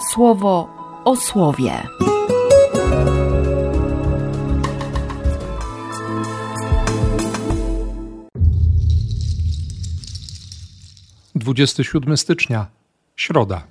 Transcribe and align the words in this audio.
słowo 0.00 0.68
o 1.04 1.16
słowie. 1.16 1.82
Dwudziesty 11.34 11.84
siódmy 11.84 12.16
stycznia, 12.16 12.66
środa. 13.16 13.66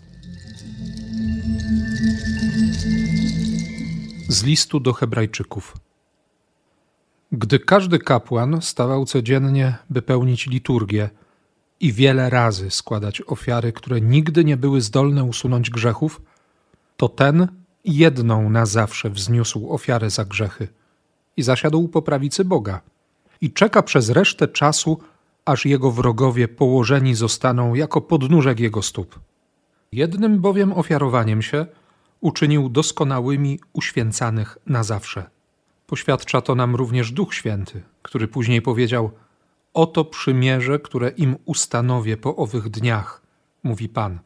Z 4.30 4.44
listu 4.44 4.80
do 4.80 4.94
Hebrajczyków. 4.94 5.78
Gdy 7.32 7.60
każdy 7.60 8.00
kapłan 8.00 8.62
stawał 8.62 9.06
codziennie, 9.06 9.76
by 9.90 10.02
pełnić 10.02 10.48
liturgię 10.48 11.10
i 11.80 11.94
wiele 11.94 12.30
razy 12.30 12.72
składać 12.72 13.22
ofiary, 13.22 13.74
które 13.74 14.02
nigdy 14.02 14.46
nie 14.46 14.58
były 14.58 14.82
zdolne 14.82 15.24
usunąć 15.24 15.70
grzechów, 15.70 16.22
to 16.98 17.10
ten 17.10 17.48
jedną 17.86 18.50
na 18.50 18.66
zawsze 18.66 19.10
wzniósł 19.10 19.74
ofiarę 19.74 20.10
za 20.10 20.26
grzechy 20.26 20.68
i 21.38 21.44
zasiadł 21.44 21.88
po 21.88 22.02
prawicy 22.02 22.46
Boga 22.46 22.82
i 23.42 23.52
czeka 23.52 23.84
przez 23.84 24.10
resztę 24.10 24.48
czasu, 24.48 25.00
aż 25.46 25.66
jego 25.66 25.92
wrogowie 25.92 26.48
położeni 26.48 27.16
zostaną 27.16 27.76
jako 27.76 28.02
podnóżek 28.02 28.60
jego 28.60 28.82
stóp. 28.82 29.20
Jednym 29.92 30.40
bowiem 30.40 30.74
ofiarowaniem 30.74 31.42
się 31.42 31.66
uczynił 32.22 32.70
doskonałymi 32.70 33.60
uświęcanych 33.74 34.58
na 34.66 34.84
zawsze. 34.84 35.30
Poświadcza 35.88 36.42
to 36.42 36.56
nam 36.56 36.76
również 36.76 37.12
Duch 37.12 37.34
Święty, 37.34 37.82
który 38.02 38.28
później 38.28 38.62
powiedział: 38.62 39.12
Oto 39.78 40.06
przymierze, 40.06 40.80
które 40.80 41.10
im 41.10 41.36
ustanowię 41.46 42.18
po 42.18 42.36
owych 42.36 42.70
dniach, 42.70 43.22
mówi 43.64 43.90
Pan. 43.90 44.20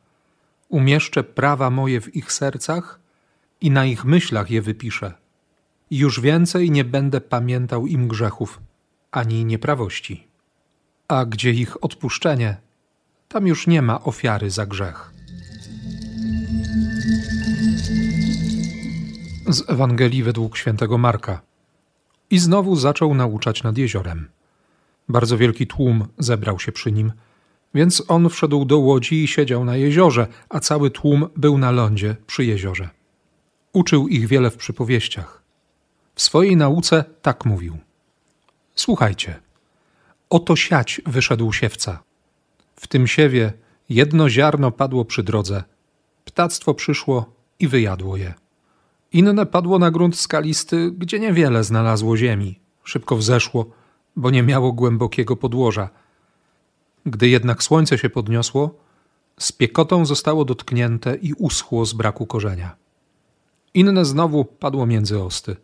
Umieszczę 0.69 1.23
prawa 1.23 1.69
moje 1.69 2.01
w 2.01 2.15
ich 2.15 2.31
sercach 2.31 2.99
i 3.61 3.71
na 3.71 3.85
ich 3.85 4.05
myślach 4.05 4.51
je 4.51 4.61
wypiszę. 4.61 5.13
Już 5.91 6.19
więcej 6.19 6.71
nie 6.71 6.83
będę 6.83 7.21
pamiętał 7.21 7.87
im 7.87 8.07
grzechów 8.07 8.59
ani 9.11 9.45
nieprawości. 9.45 10.27
A 11.07 11.25
gdzie 11.25 11.51
ich 11.51 11.83
odpuszczenie, 11.83 12.57
tam 13.27 13.47
już 13.47 13.67
nie 13.67 13.81
ma 13.81 14.03
ofiary 14.03 14.49
za 14.49 14.65
grzech. 14.65 15.11
Z 19.47 19.69
Ewangelii 19.69 20.23
według 20.23 20.57
świętego 20.57 20.97
Marka. 20.97 21.41
I 22.29 22.39
znowu 22.39 22.75
zaczął 22.75 23.13
nauczać 23.13 23.63
nad 23.63 23.77
jeziorem. 23.77 24.27
Bardzo 25.09 25.37
wielki 25.37 25.67
tłum 25.67 26.07
zebrał 26.17 26.59
się 26.59 26.71
przy 26.71 26.91
nim, 26.91 27.11
więc 27.73 28.03
on 28.07 28.29
wszedł 28.29 28.65
do 28.65 28.79
łodzi 28.79 29.23
i 29.23 29.27
siedział 29.27 29.65
na 29.65 29.75
jeziorze, 29.75 30.27
a 30.49 30.59
cały 30.59 30.91
tłum 30.91 31.27
był 31.35 31.57
na 31.57 31.71
lądzie 31.71 32.15
przy 32.27 32.45
jeziorze. 32.45 32.89
Uczył 33.73 34.07
ich 34.07 34.27
wiele 34.27 34.49
w 34.49 34.57
przypowieściach. 34.57 35.41
W 36.15 36.21
swojej 36.21 36.57
nauce 36.57 37.05
tak 37.21 37.45
mówił: 37.45 37.77
Słuchajcie, 38.75 39.39
oto 40.29 40.55
siać 40.55 41.01
wyszedł 41.05 41.53
siewca. 41.53 42.03
W 42.75 42.87
tym 42.87 43.07
siewie 43.07 43.53
jedno 43.89 44.29
ziarno 44.29 44.71
padło 44.71 45.05
przy 45.05 45.23
drodze, 45.23 45.63
ptactwo 46.25 46.73
przyszło 46.73 47.33
i 47.59 47.67
wyjadło 47.67 48.17
je. 48.17 48.33
Inne 49.13 49.45
padło 49.45 49.79
na 49.79 49.91
grunt 49.91 50.19
skalisty, 50.19 50.91
gdzie 50.97 51.19
niewiele 51.19 51.63
znalazło 51.63 52.17
ziemi. 52.17 52.59
Szybko 52.83 53.15
wzeszło, 53.15 53.65
bo 54.15 54.29
nie 54.29 54.43
miało 54.43 54.73
głębokiego 54.73 55.35
podłoża. 55.35 55.89
Gdy 57.05 57.29
jednak 57.29 57.63
słońce 57.63 57.97
się 57.97 58.09
podniosło, 58.09 58.75
z 59.39 59.51
piekotą 59.51 60.05
zostało 60.05 60.45
dotknięte 60.45 61.15
i 61.15 61.33
uschło 61.33 61.85
z 61.85 61.93
braku 61.93 62.25
korzenia. 62.25 62.75
Inne 63.73 64.05
znowu 64.05 64.45
padło 64.45 64.85
między 64.85 65.23
osty. 65.23 65.55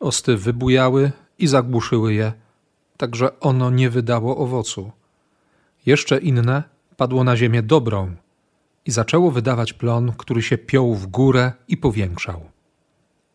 Osty 0.00 0.36
wybujały 0.36 1.12
i 1.38 1.46
zagłuszyły 1.46 2.14
je, 2.14 2.32
tak 2.96 3.16
że 3.16 3.40
ono 3.40 3.70
nie 3.70 3.90
wydało 3.90 4.36
owocu. 4.36 4.90
Jeszcze 5.86 6.18
inne 6.18 6.62
padło 6.96 7.24
na 7.24 7.36
ziemię 7.36 7.62
dobrą 7.62 8.14
i 8.86 8.90
zaczęło 8.90 9.30
wydawać 9.30 9.72
plon, 9.72 10.12
który 10.18 10.42
się 10.42 10.58
piął 10.58 10.94
w 10.94 11.06
górę 11.06 11.52
i 11.68 11.76
powiększał 11.76 12.54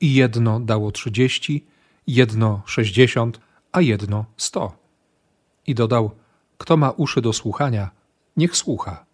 i 0.02 0.14
jedno 0.14 0.60
dało 0.60 0.92
trzydzieści, 0.92 1.66
jedno 2.08 2.62
sześćdziesiąt, 2.66 3.40
a 3.72 3.82
jedno 3.82 4.26
sto. 4.38 4.74
I 5.68 5.76
dodał: 5.76 6.12
Kto 6.58 6.78
ma 6.78 6.92
uszy 6.92 7.22
do 7.22 7.34
słuchania, 7.34 7.92
niech 8.38 8.58
słucha. 8.58 9.06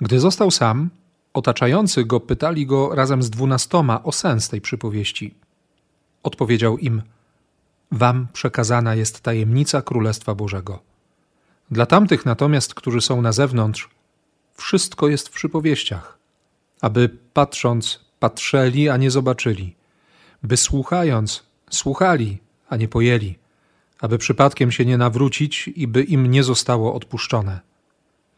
Gdy 0.00 0.20
został 0.20 0.50
sam, 0.50 0.90
otaczający 1.34 2.04
go 2.04 2.20
pytali 2.20 2.66
go 2.66 2.94
razem 2.94 3.22
z 3.22 3.30
dwunastoma 3.30 4.02
o 4.02 4.12
sens 4.12 4.48
tej 4.48 4.60
przypowieści. 4.60 5.34
Odpowiedział 6.22 6.78
im: 6.78 7.02
Wam 7.92 8.28
przekazana 8.32 8.94
jest 8.94 9.20
tajemnica 9.20 9.82
Królestwa 9.82 10.34
Bożego. 10.34 10.78
Dla 11.70 11.86
tamtych 11.86 12.26
natomiast, 12.26 12.74
którzy 12.74 13.00
są 13.00 13.22
na 13.22 13.32
zewnątrz, 13.32 13.88
wszystko 14.54 15.08
jest 15.08 15.28
w 15.28 15.32
przypowieściach, 15.32 16.18
aby 16.80 17.08
patrząc, 17.08 18.00
patrzeli, 18.20 18.88
a 18.88 18.96
nie 18.96 19.10
zobaczyli, 19.10 19.76
by 20.42 20.56
słuchając, 20.56 21.42
słuchali, 21.70 22.38
a 22.68 22.76
nie 22.76 22.88
pojęli, 22.88 23.38
aby 24.00 24.18
przypadkiem 24.18 24.72
się 24.72 24.84
nie 24.84 24.98
nawrócić 24.98 25.68
i 25.68 25.86
by 25.86 26.02
im 26.02 26.26
nie 26.26 26.42
zostało 26.42 26.94
odpuszczone. 26.94 27.60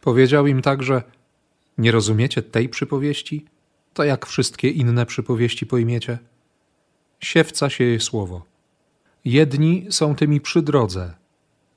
Powiedział 0.01 0.47
im 0.47 0.63
także: 0.63 1.03
Nie 1.79 1.93
rozumiecie 1.93 2.43
tej 2.43 2.69
przypowieści? 2.69 3.45
To 3.95 4.05
jak 4.05 4.27
wszystkie 4.27 4.69
inne 4.69 5.07
przypowieści 5.07 5.67
pojmiecie? 5.67 6.19
Siewca 7.21 7.71
sieje 7.71 8.01
słowo. 8.01 8.43
Jedni 9.25 9.87
są 9.91 10.15
tymi 10.15 10.41
przy 10.41 10.63
drodze. 10.63 11.15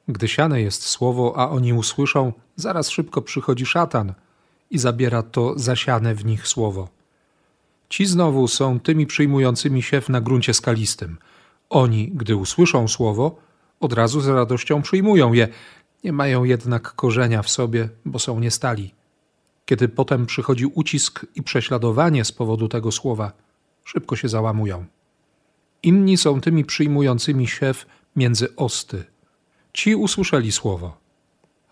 Gdy 0.07 0.27
siane 0.27 0.61
jest 0.61 0.83
słowo, 0.83 1.33
a 1.37 1.49
oni 1.49 1.73
usłyszą, 1.73 2.33
zaraz 2.55 2.89
szybko 2.89 3.21
przychodzi 3.21 3.65
szatan 3.65 4.13
i 4.71 4.77
zabiera 4.77 5.23
to 5.23 5.59
zasiane 5.59 6.15
w 6.15 6.25
nich 6.25 6.47
słowo. 6.47 6.89
Ci 7.89 8.05
znowu 8.05 8.47
są 8.47 8.79
tymi 8.79 9.07
przyjmującymi 9.07 9.83
siew 9.83 10.09
na 10.09 10.21
gruncie 10.21 10.53
skalistym. 10.53 11.17
Oni, 11.69 12.11
gdy 12.13 12.35
usłyszą 12.35 12.87
słowo, 12.87 13.35
od 13.83 13.93
razu 13.93 14.21
z 14.21 14.27
radością 14.27 14.81
przyjmują 14.81 15.33
je, 15.33 15.47
nie 16.03 16.13
mają 16.13 16.43
jednak 16.43 16.93
korzenia 16.95 17.41
w 17.41 17.49
sobie, 17.49 17.89
bo 18.05 18.19
są 18.19 18.39
niestali. 18.39 18.93
Kiedy 19.65 19.89
potem 19.89 20.25
przychodzi 20.25 20.65
ucisk 20.65 21.25
i 21.35 21.43
prześladowanie 21.43 22.25
z 22.25 22.31
powodu 22.31 22.67
tego 22.67 22.91
słowa, 22.91 23.31
szybko 23.83 24.15
się 24.15 24.29
załamują. 24.29 24.85
Inni 25.83 26.17
są 26.17 26.41
tymi 26.41 26.65
przyjmującymi 26.65 27.47
siew 27.47 27.85
między 28.15 28.55
osty. 28.55 29.03
Ci 29.73 29.95
usłyszeli 29.95 30.51
słowo, 30.51 30.97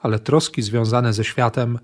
ale 0.02 0.20
troski 0.20 0.62
związane 0.62 1.14
ze 1.14 1.24
światem 1.24 1.80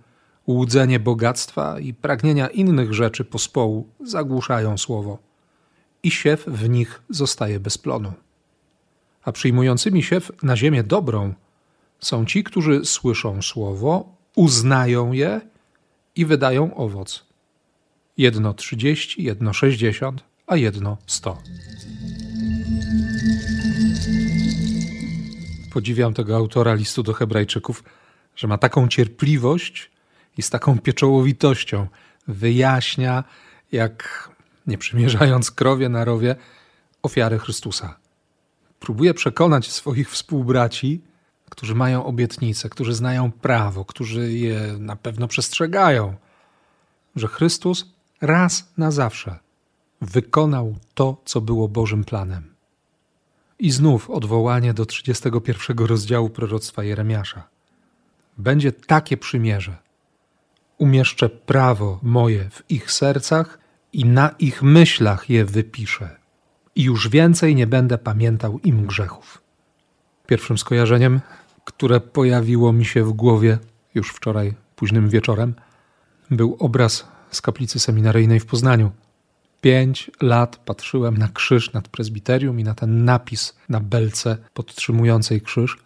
Łudzenie 0.47 0.99
bogactwa 0.99 1.79
i 1.79 1.93
pragnienia 1.93 2.47
innych 2.47 2.93
rzeczy 2.93 3.25
pospołu 3.25 3.89
zagłuszają 3.99 4.77
słowo 4.77 5.17
i 6.03 6.11
siew 6.11 6.45
w 6.47 6.69
nich 6.69 7.01
zostaje 7.09 7.59
bez 7.59 7.77
plonu. 7.77 8.13
A 9.27 9.31
przyjmującymi 9.31 10.03
siew 10.03 10.31
na 10.43 10.57
ziemię 10.57 10.83
dobrą 10.83 11.33
są 11.99 12.25
ci, 12.25 12.43
którzy 12.43 12.85
słyszą 12.85 13.41
słowo, 13.41 14.15
uznają 14.35 15.11
je 15.11 15.41
i 16.15 16.25
wydają 16.25 16.75
owoc. 16.75 17.25
Jedno 18.17 18.53
trzydzieści, 18.53 19.23
jedno 19.23 19.53
sześćdziesiąt, 19.53 20.23
a 20.47 20.55
jedno 20.55 20.97
sto. 21.07 21.37
Podziwiam 25.73 26.13
tego 26.13 26.35
autora 26.35 26.73
listu 26.73 27.03
do 27.03 27.13
Hebrajczyków, 27.13 27.83
że 28.35 28.47
ma 28.47 28.57
taką 28.57 28.87
cierpliwość, 28.87 29.91
i 30.37 30.41
z 30.41 30.49
taką 30.49 30.79
pieczołowitością 30.79 31.87
wyjaśnia, 32.27 33.23
jak 33.71 34.29
nie 34.67 34.77
przymierzając 34.77 35.51
krowie 35.51 35.89
na 35.89 36.05
rowie, 36.05 36.35
ofiary 37.03 37.39
Chrystusa. 37.39 38.06
Próbuje 38.79 39.13
przekonać 39.13 39.71
swoich 39.71 40.11
współbraci, 40.11 41.01
którzy 41.49 41.75
mają 41.75 42.05
obietnice, 42.05 42.69
którzy 42.69 42.93
znają 42.93 43.31
prawo, 43.31 43.85
którzy 43.85 44.31
je 44.31 44.59
na 44.79 44.95
pewno 44.95 45.27
przestrzegają, 45.27 46.15
że 47.15 47.27
Chrystus 47.27 47.85
raz 48.21 48.71
na 48.77 48.91
zawsze 48.91 49.39
wykonał 50.01 50.75
to, 50.93 51.21
co 51.25 51.41
było 51.41 51.67
Bożym 51.67 52.03
planem. 52.03 52.53
I 53.59 53.71
znów 53.71 54.09
odwołanie 54.09 54.73
do 54.73 54.85
31 54.85 55.77
rozdziału 55.77 56.29
proroctwa 56.29 56.83
Jeremiasza. 56.83 57.43
Będzie 58.37 58.71
takie 58.71 59.17
przymierze, 59.17 59.77
umieszczę 60.77 61.29
prawo 61.29 61.99
moje 62.03 62.49
w 62.49 62.71
ich 62.71 62.91
sercach 62.91 63.59
i 63.93 64.05
na 64.05 64.29
ich 64.29 64.63
myślach 64.63 65.29
je 65.29 65.45
wypiszę. 65.45 66.15
I 66.77 66.83
już 66.83 67.09
więcej 67.09 67.55
nie 67.55 67.67
będę 67.67 67.97
pamiętał 67.97 68.59
im 68.59 68.85
grzechów. 68.85 69.41
Pierwszym 70.27 70.57
skojarzeniem, 70.57 71.21
które 71.63 71.99
pojawiło 71.99 72.73
mi 72.73 72.85
się 72.85 73.03
w 73.03 73.13
głowie 73.13 73.57
już 73.95 74.09
wczoraj 74.09 74.53
późnym 74.75 75.09
wieczorem, 75.09 75.53
był 76.31 76.57
obraz 76.59 77.07
z 77.31 77.41
kaplicy 77.41 77.79
seminaryjnej 77.79 78.39
w 78.39 78.45
Poznaniu. 78.45 78.91
Pięć 79.61 80.11
lat 80.21 80.57
patrzyłem 80.57 81.17
na 81.17 81.27
krzyż 81.27 81.73
nad 81.73 81.87
prezbiterium 81.87 82.59
i 82.59 82.63
na 82.63 82.73
ten 82.73 83.05
napis 83.05 83.55
na 83.69 83.79
belce 83.79 84.37
podtrzymującej 84.53 85.41
krzyż. 85.41 85.77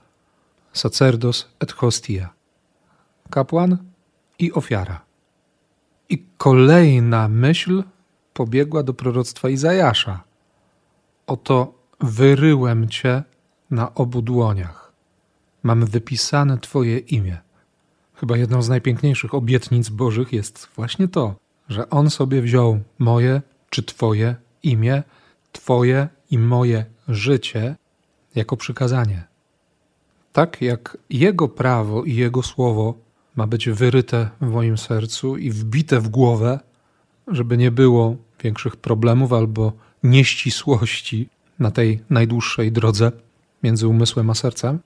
Sacerdos 0.73 1.49
et 1.59 1.71
hostia. 1.71 2.33
Kapłan 3.29 3.77
i 4.39 4.53
ofiara. 4.53 5.01
I 6.09 6.25
kolejna 6.37 7.27
myśl 7.27 7.83
pobiegła 8.33 8.83
do 8.83 8.93
proroctwa 8.93 9.49
Izajasza. 9.49 10.30
Oto 11.31 11.73
wyryłem 12.01 12.89
cię 12.89 13.23
na 13.69 13.93
obu 13.93 14.21
dłoniach. 14.21 14.91
Mam 15.63 15.85
wypisane 15.85 16.57
Twoje 16.57 16.97
imię. 16.97 17.37
Chyba 18.13 18.37
jedną 18.37 18.61
z 18.61 18.69
najpiękniejszych 18.69 19.33
obietnic 19.33 19.89
Bożych 19.89 20.33
jest 20.33 20.67
właśnie 20.75 21.07
to, 21.07 21.35
że 21.69 21.89
On 21.89 22.09
sobie 22.09 22.41
wziął 22.41 22.79
moje 22.99 23.41
czy 23.69 23.83
Twoje 23.83 24.35
imię, 24.63 25.03
Twoje 25.51 26.07
i 26.31 26.37
moje 26.37 26.85
życie 27.07 27.75
jako 28.35 28.57
przykazanie. 28.57 29.23
Tak 30.33 30.61
jak 30.61 30.97
Jego 31.09 31.47
prawo 31.47 32.03
i 32.03 32.15
Jego 32.15 32.43
słowo 32.43 32.93
ma 33.35 33.47
być 33.47 33.69
wyryte 33.69 34.29
w 34.41 34.49
moim 34.49 34.77
sercu 34.77 35.37
i 35.37 35.51
wbite 35.51 35.99
w 35.99 36.09
głowę, 36.09 36.59
żeby 37.27 37.57
nie 37.57 37.71
było 37.71 38.15
większych 38.43 38.75
problemów 38.75 39.33
albo 39.33 39.73
nieścisłości 40.03 41.29
na 41.59 41.71
tej 41.71 42.03
najdłuższej 42.09 42.71
drodze 42.71 43.11
między 43.63 43.87
umysłem 43.87 44.29
a 44.29 44.35
sercem, 44.35 44.79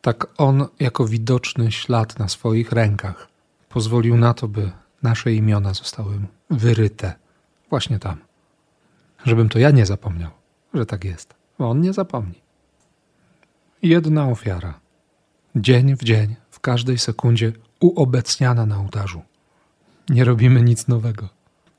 tak 0.00 0.26
On 0.38 0.66
jako 0.80 1.06
widoczny 1.06 1.72
ślad 1.72 2.18
na 2.18 2.28
swoich 2.28 2.72
rękach 2.72 3.28
pozwolił 3.68 4.16
na 4.16 4.34
to, 4.34 4.48
by 4.48 4.70
nasze 5.02 5.32
imiona 5.32 5.74
zostały 5.74 6.20
wyryte 6.50 7.14
właśnie 7.70 7.98
tam. 7.98 8.16
Żebym 9.24 9.48
to 9.48 9.58
ja 9.58 9.70
nie 9.70 9.86
zapomniał, 9.86 10.30
że 10.74 10.86
tak 10.86 11.04
jest. 11.04 11.34
On 11.58 11.80
nie 11.80 11.92
zapomni. 11.92 12.40
Jedna 13.82 14.28
ofiara. 14.28 14.80
Dzień 15.56 15.96
w 15.96 16.04
dzień, 16.04 16.36
w 16.50 16.60
każdej 16.60 16.98
sekundzie 16.98 17.52
uobecniana 17.80 18.66
na 18.66 18.78
ołtarzu. 18.78 19.22
Nie 20.08 20.24
robimy 20.24 20.62
nic 20.62 20.88
nowego. 20.88 21.28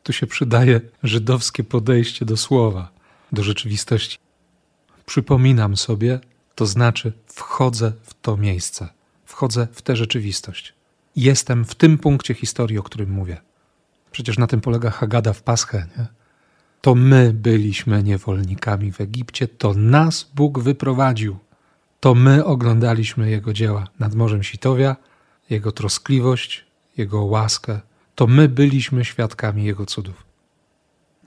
Tu 0.05 0.13
się 0.13 0.27
przydaje 0.27 0.81
żydowskie 1.03 1.63
podejście 1.63 2.25
do 2.25 2.37
słowa, 2.37 2.91
do 3.31 3.43
rzeczywistości. 3.43 4.17
Przypominam 5.05 5.77
sobie, 5.77 6.19
to 6.55 6.65
znaczy 6.65 7.13
wchodzę 7.27 7.91
w 8.03 8.13
to 8.21 8.37
miejsce, 8.37 8.89
wchodzę 9.25 9.67
w 9.71 9.81
tę 9.81 9.95
rzeczywistość. 9.95 10.73
Jestem 11.15 11.65
w 11.65 11.75
tym 11.75 11.97
punkcie 11.97 12.33
historii, 12.33 12.77
o 12.77 12.83
którym 12.83 13.09
mówię. 13.09 13.41
Przecież 14.11 14.37
na 14.37 14.47
tym 14.47 14.61
polega 14.61 14.89
Hagada 14.89 15.33
w 15.33 15.41
Paschę. 15.41 15.87
Nie? 15.97 16.05
To 16.81 16.95
my 16.95 17.33
byliśmy 17.33 18.03
niewolnikami 18.03 18.91
w 18.91 19.01
Egipcie, 19.01 19.47
to 19.47 19.73
nas 19.73 20.31
Bóg 20.35 20.59
wyprowadził. 20.59 21.37
To 21.99 22.15
my 22.15 22.45
oglądaliśmy 22.45 23.29
Jego 23.29 23.53
dzieła 23.53 23.87
nad 23.99 24.15
Morzem 24.15 24.43
Sitowia, 24.43 24.95
Jego 25.49 25.71
troskliwość, 25.71 26.65
Jego 26.97 27.23
łaskę. 27.23 27.79
To 28.15 28.27
my 28.27 28.49
byliśmy 28.49 29.05
świadkami 29.05 29.63
Jego 29.63 29.85
cudów. 29.85 30.23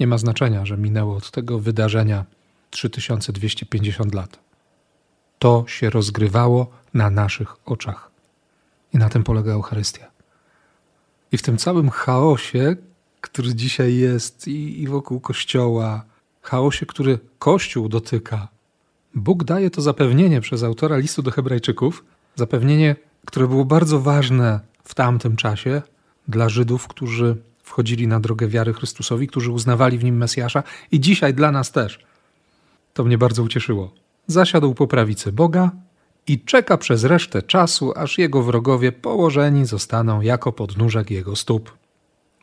Nie 0.01 0.07
ma 0.07 0.19
znaczenia, 0.19 0.67
że 0.67 0.77
minęło 0.77 1.17
od 1.17 1.31
tego 1.31 1.59
wydarzenia 1.59 2.25
3250 2.71 4.15
lat. 4.15 4.39
To 5.39 5.65
się 5.67 5.91
rozgrywało 5.91 6.71
na 6.95 7.11
naszych 7.11 7.57
oczach. 7.65 8.11
I 8.95 8.99
na 8.99 9.09
tym 9.09 9.25
polega 9.25 9.53
Eucharystia. 9.53 10.11
I 11.33 11.39
w 11.39 11.43
tym 11.43 11.59
całym 11.59 11.91
chaosie, 11.91 12.77
który 13.21 13.55
dzisiaj 13.55 13.97
jest 13.97 14.49
i, 14.49 14.83
i 14.83 14.89
wokół 14.89 15.21
Kościoła, 15.21 16.05
chaosie, 16.43 16.87
który 16.87 17.19
Kościół 17.39 17.89
dotyka, 17.89 18.49
Bóg 19.15 19.45
daje 19.45 19.71
to 19.71 19.83
zapewnienie 19.83 20.41
przez 20.41 20.63
autora 20.63 20.97
listu 20.97 21.23
do 21.23 21.31
Hebrajczyków, 21.31 22.05
zapewnienie, 22.35 22.97
które 23.27 23.49
było 23.49 23.65
bardzo 23.65 24.01
ważne 24.01 24.61
w 24.85 24.95
tamtym 24.95 25.37
czasie 25.37 25.83
dla 26.29 26.49
Żydów, 26.49 26.89
którzy 26.89 27.37
wchodzili 27.63 28.07
na 28.07 28.21
drogę 28.21 28.49
wiary 28.49 28.73
Chrystusowi, 28.73 29.27
którzy 29.27 29.53
uznawali 29.53 29.99
w 29.99 30.05
nim 30.05 30.17
Mesjasza 30.17 30.63
i 30.93 31.01
dzisiaj 31.01 31.35
dla 31.35 31.53
nas 31.53 31.73
też. 31.73 31.99
To 32.95 33.05
mnie 33.05 33.19
bardzo 33.19 33.43
ucieszyło. 33.43 33.93
Zasiadł 34.27 34.75
po 34.75 34.87
prawicy 34.87 35.33
Boga 35.33 35.71
i 36.27 36.41
czeka 36.41 36.79
przez 36.79 37.05
resztę 37.05 37.43
czasu, 37.43 37.93
aż 37.97 38.19
jego 38.19 38.43
wrogowie 38.43 38.93
położeni 38.93 39.67
zostaną 39.67 40.21
jako 40.21 40.53
podnóżek 40.53 41.11
jego 41.11 41.37
stóp. 41.37 41.77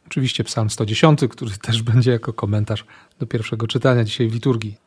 Oczywiście 0.08 0.44
Psalm 0.44 0.70
110, 0.70 1.20
który 1.30 1.52
też 1.68 1.82
będzie 1.82 2.12
jako 2.12 2.34
komentarz 2.34 2.86
do 3.20 3.28
pierwszego 3.28 3.68
czytania 3.68 4.04
dzisiaj 4.04 4.28
w 4.28 4.34
liturgii. 4.34 4.78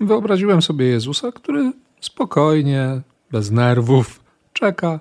Wyobraziłem 0.00 0.62
sobie 0.62 0.86
Jezusa, 0.86 1.32
który 1.32 1.72
spokojnie, 2.00 3.00
bez 3.30 3.50
nerwów, 3.50 4.20
czeka, 4.52 5.00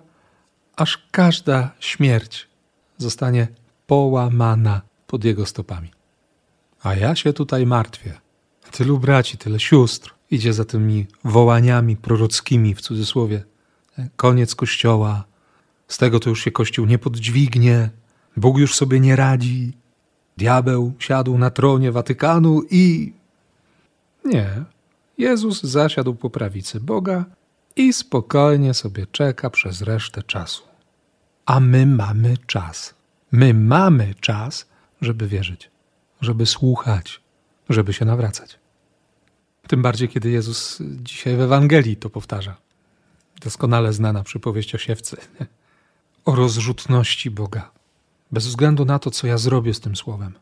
aż 0.75 1.07
każda 1.11 1.71
śmierć 1.79 2.47
zostanie 2.97 3.47
połamana 3.87 4.81
pod 5.07 5.23
jego 5.23 5.45
stopami. 5.45 5.91
A 6.83 6.95
ja 6.95 7.15
się 7.15 7.33
tutaj 7.33 7.65
martwię. 7.65 8.13
Tylu 8.71 8.99
braci, 8.99 9.37
tyle 9.37 9.59
sióstr 9.59 10.15
idzie 10.31 10.53
za 10.53 10.65
tymi 10.65 11.07
wołaniami 11.23 11.97
prorockimi 11.97 12.75
w 12.75 12.81
cudzysłowie. 12.81 13.43
Koniec 14.15 14.55
kościoła, 14.55 15.23
z 15.87 15.97
tego 15.97 16.19
to 16.19 16.29
już 16.29 16.43
się 16.43 16.51
kościół 16.51 16.85
nie 16.85 16.97
podźwignie, 16.97 17.89
Bóg 18.37 18.57
już 18.57 18.75
sobie 18.75 18.99
nie 18.99 19.15
radzi, 19.15 19.73
diabeł 20.37 20.93
siadł 20.99 21.37
na 21.37 21.49
tronie 21.49 21.91
Watykanu 21.91 22.61
i. 22.69 23.13
Nie. 24.25 24.63
Jezus 25.17 25.63
zasiadł 25.63 26.15
po 26.15 26.29
prawicy 26.29 26.79
Boga 26.79 27.25
i 27.75 27.93
spokojnie 27.93 28.73
sobie 28.73 29.07
czeka 29.11 29.49
przez 29.49 29.81
resztę 29.81 30.23
czasu. 30.23 30.63
A 31.45 31.59
my 31.59 31.85
mamy 31.85 32.37
czas. 32.47 32.93
My 33.31 33.53
mamy 33.53 34.15
czas, 34.21 34.65
żeby 35.01 35.27
wierzyć, 35.27 35.71
żeby 36.21 36.45
słuchać, 36.45 37.21
żeby 37.69 37.93
się 37.93 38.05
nawracać. 38.05 38.59
Tym 39.67 39.81
bardziej, 39.81 40.09
kiedy 40.09 40.29
Jezus 40.29 40.81
dzisiaj 40.81 41.35
w 41.35 41.41
Ewangelii 41.41 41.97
to 41.97 42.09
powtarza. 42.09 42.57
Doskonale 43.41 43.93
znana 43.93 44.23
przypowieść 44.23 44.75
o 44.75 44.77
siewcy. 44.77 45.17
O 46.25 46.35
rozrzutności 46.35 47.31
Boga. 47.31 47.71
Bez 48.31 48.47
względu 48.47 48.85
na 48.85 48.99
to, 48.99 49.11
co 49.11 49.27
ja 49.27 49.37
zrobię 49.37 49.73
z 49.73 49.79
tym 49.79 49.95
słowem. 49.95 50.33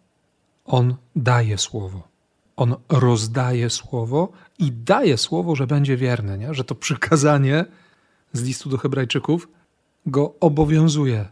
On 0.66 0.96
daje 1.16 1.58
słowo. 1.58 2.08
On 2.56 2.76
rozdaje 2.90 3.70
słowo 3.70 4.32
i 4.60 4.72
daje 4.72 5.18
słowo, 5.18 5.56
że 5.56 5.68
będzie 5.68 5.98
wierny, 5.98 6.38
nie? 6.38 6.54
że 6.54 6.64
to 6.64 6.76
przykazanie 6.76 7.66
z 8.34 8.44
listu 8.44 8.70
do 8.70 8.78
Hebrajczyków 8.78 9.48
go 10.06 10.34
obowiązuje. 10.40 11.26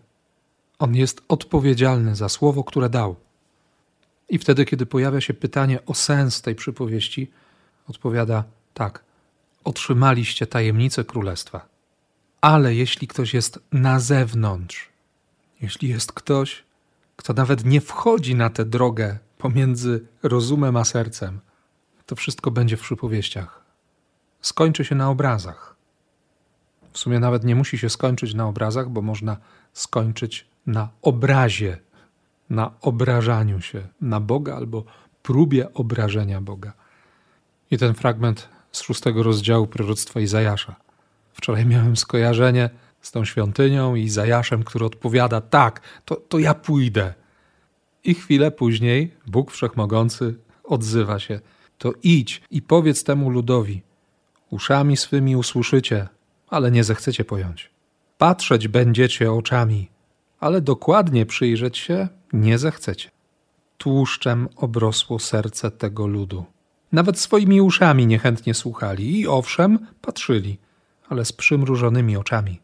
On 0.80 0.96
jest 0.96 1.22
odpowiedzialny 1.28 2.16
za 2.16 2.30
słowo, 2.30 2.63
które 2.63 2.90
dał. 2.90 3.16
I 4.30 4.38
wtedy, 4.38 4.66
kiedy 4.66 4.86
pojawia 4.86 5.22
się 5.22 5.34
pytanie 5.34 5.86
o 5.86 5.94
sens 5.94 6.42
tej 6.42 6.56
przypowieści, 6.56 7.32
odpowiada 7.88 8.44
tak: 8.74 9.04
Otrzymaliście 9.63 10.48
tajemnicę 10.48 11.04
królestwa. 11.04 11.66
Ale 12.42 12.75
jeśli 12.75 13.08
ktoś 13.08 13.34
jest 13.34 13.60
na 13.72 14.00
zewnątrz, 14.00 14.90
jeśli 15.62 15.90
jest 15.90 16.12
ktoś, 16.12 16.63
kto 17.16 17.34
nawet 17.34 17.66
nie 17.66 17.82
wchodzi 17.82 18.36
na 18.36 18.50
tę 18.50 18.66
drogę 18.66 19.18
pomiędzy 19.38 20.06
rozumem 20.24 20.78
a 20.78 20.86
sercem, 20.86 21.40
to 22.06 22.16
wszystko 22.16 22.51
będzie 22.51 22.78
w 22.78 22.82
przypowieściach. 22.82 23.62
Skończy 24.42 24.86
się 24.86 24.96
na 24.96 25.10
obrazach. 25.10 25.71
W 26.92 26.98
sumie 26.98 27.20
nawet 27.20 27.44
nie 27.44 27.56
musi 27.56 27.78
się 27.78 27.90
skończyć 27.90 28.34
na 28.34 28.48
obrazach, 28.48 28.90
bo 28.90 29.02
można 29.02 29.38
skończyć 29.74 30.48
na 30.68 30.90
obrazie, 31.02 31.78
na 32.50 32.72
obrażaniu 32.82 33.62
się 33.62 33.88
na 34.02 34.20
Boga 34.20 34.56
albo 34.56 34.84
próbie 35.24 35.74
obrażenia 35.74 36.42
Boga. 36.42 36.74
I 37.72 37.78
ten 37.78 37.94
fragment 37.94 38.50
z 38.72 38.82
szóstego 38.82 39.24
rozdziału 39.24 39.68
proroctwa 39.68 40.20
Izajasza. 40.20 40.76
Wczoraj 41.34 41.66
miałem 41.66 41.98
skojarzenie 41.98 42.70
z 43.02 43.12
tą 43.12 43.26
świątynią 43.26 43.96
i 43.96 44.04
Izajaszem, 44.04 44.64
który 44.64 44.86
odpowiada: 44.86 45.42
Tak, 45.42 45.82
to, 46.06 46.16
to 46.16 46.40
ja 46.40 46.54
pójdę. 46.54 47.14
I 48.04 48.14
chwilę 48.14 48.52
później 48.52 49.14
Bóg 49.28 49.52
Wszechmogący 49.52 50.36
odzywa 50.64 51.20
się: 51.20 51.40
To 51.78 51.94
idź 52.04 52.42
i 52.52 52.62
powiedz 52.62 53.04
temu 53.04 53.30
ludowi: 53.30 53.82
Uszami 54.50 54.98
swymi 54.98 55.36
usłyszycie, 55.36 56.08
ale 56.51 56.72
nie 56.72 56.84
zechcecie 56.84 57.25
pojąć. 57.25 57.70
Patrzeć 58.17 58.67
będziecie 58.67 59.31
oczami, 59.31 59.89
ale 60.39 60.62
dokładnie 60.62 61.25
przyjrzeć 61.25 61.77
się 61.77 62.08
nie 62.34 62.58
zechcecie. 62.58 63.10
Tłuszczem 63.77 64.50
obrosło 64.55 65.20
serce 65.20 65.72
tego 65.72 66.08
ludu. 66.08 66.46
Nawet 66.91 67.20
swoimi 67.20 67.62
uszami 67.62 68.08
niechętnie 68.08 68.53
słuchali 68.53 69.20
i 69.20 69.27
owszem, 69.27 69.88
patrzyli, 70.01 70.58
ale 71.10 71.25
z 71.25 71.31
przymrużonymi 71.31 72.17
oczami. 72.17 72.60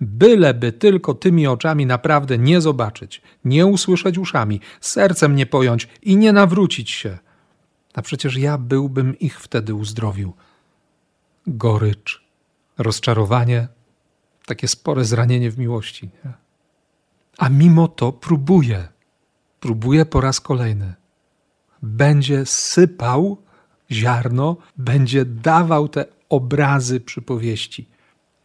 Byleby 0.00 0.72
tylko 0.72 1.14
tymi 1.14 1.46
oczami 1.46 1.86
naprawdę 1.86 2.38
nie 2.38 2.60
zobaczyć, 2.60 3.22
nie 3.44 3.66
usłyszeć 3.66 4.18
uszami, 4.18 4.60
sercem 4.80 5.36
nie 5.36 5.46
pojąć 5.46 5.88
i 6.02 6.16
nie 6.16 6.32
nawrócić 6.32 6.90
się. 6.90 7.18
A 7.94 8.02
przecież 8.02 8.36
ja 8.36 8.58
byłbym 8.58 9.18
ich 9.18 9.40
wtedy 9.40 9.74
uzdrowił. 9.74 10.32
Gorycz, 11.46 12.25
rozczarowanie, 12.78 13.68
takie 14.46 14.68
spore 14.68 15.04
zranienie 15.04 15.50
w 15.50 15.58
miłości. 15.58 16.10
Nie? 16.24 16.32
A 17.38 17.48
mimo 17.48 17.88
to 17.88 18.12
próbuje, 18.12 18.88
próbuje 19.60 20.06
po 20.06 20.20
raz 20.20 20.40
kolejny. 20.40 20.94
Będzie 21.82 22.46
sypał 22.46 23.42
ziarno, 23.90 24.56
będzie 24.76 25.24
dawał 25.24 25.88
te 25.88 26.04
obrazy 26.28 27.00
przypowieści. 27.00 27.88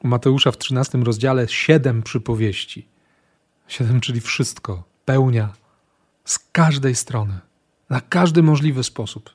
U 0.03 0.07
Mateusza 0.07 0.51
w 0.51 0.57
13 0.57 0.97
rozdziale 0.97 1.47
siedem 1.47 2.03
przypowieści. 2.03 2.88
Siedem, 3.67 4.01
czyli 4.01 4.21
wszystko, 4.21 4.83
pełnia 5.05 5.53
z 6.25 6.39
każdej 6.39 6.95
strony, 6.95 7.39
na 7.89 8.01
każdy 8.01 8.43
możliwy 8.43 8.83
sposób. 8.83 9.29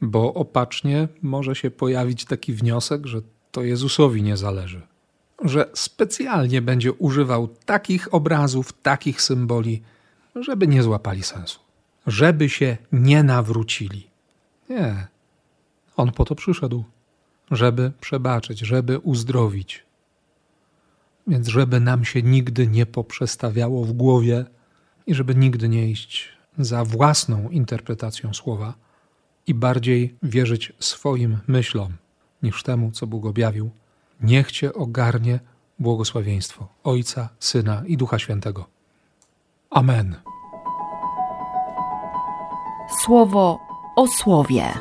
Bo 0.00 0.34
opacznie 0.34 1.08
może 1.22 1.54
się 1.54 1.70
pojawić 1.70 2.24
taki 2.24 2.52
wniosek, 2.52 3.06
że 3.06 3.22
to 3.50 3.62
Jezusowi 3.62 4.22
nie 4.22 4.36
zależy. 4.36 4.80
Że 5.44 5.70
specjalnie 5.74 6.62
będzie 6.62 6.92
używał 6.92 7.48
takich 7.48 8.14
obrazów, 8.14 8.72
takich 8.72 9.22
symboli, 9.22 9.82
żeby 10.36 10.66
nie 10.66 10.82
złapali 10.82 11.22
sensu. 11.22 11.60
Żeby 12.06 12.48
się 12.48 12.76
nie 12.92 13.22
nawrócili. 13.22 14.10
Nie. 14.68 15.06
On 15.96 16.12
po 16.12 16.24
to 16.24 16.34
przyszedł 16.34 16.84
żeby 17.50 17.92
przebaczyć, 18.00 18.58
żeby 18.58 18.98
uzdrowić. 18.98 19.84
Więc 21.26 21.48
żeby 21.48 21.80
nam 21.80 22.04
się 22.04 22.22
nigdy 22.22 22.66
nie 22.66 22.86
poprzestawiało 22.86 23.84
w 23.84 23.92
głowie 23.92 24.44
i 25.06 25.14
żeby 25.14 25.34
nigdy 25.34 25.68
nie 25.68 25.90
iść 25.90 26.28
za 26.58 26.84
własną 26.84 27.50
interpretacją 27.50 28.34
słowa 28.34 28.74
i 29.46 29.54
bardziej 29.54 30.14
wierzyć 30.22 30.72
swoim 30.78 31.38
myślom 31.46 31.92
niż 32.42 32.62
temu, 32.62 32.90
co 32.90 33.06
Bóg 33.06 33.26
objawił, 33.26 33.70
niech 34.20 34.52
Cię 34.52 34.74
ogarnie 34.74 35.40
błogosławieństwo 35.78 36.68
Ojca, 36.84 37.28
Syna 37.38 37.82
i 37.86 37.96
Ducha 37.96 38.18
Świętego. 38.18 38.66
Amen. 39.70 40.16
Słowo 43.04 43.58
o 43.96 44.06
słowie. 44.06 44.72